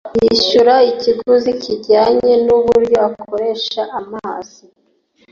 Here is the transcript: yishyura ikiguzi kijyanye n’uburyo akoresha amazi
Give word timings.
yishyura 0.19 0.75
ikiguzi 0.91 1.51
kijyanye 1.63 2.33
n’uburyo 2.45 2.97
akoresha 3.07 3.81
amazi 3.99 4.61